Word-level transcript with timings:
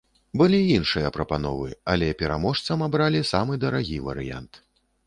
Былі 0.41 0.61
іншыя 0.77 1.11
прапановы, 1.17 1.69
але 1.95 2.09
пераможцам 2.23 2.87
абралі 2.89 3.25
самы 3.35 3.63
дарагі 3.67 4.05
варыянт. 4.11 4.65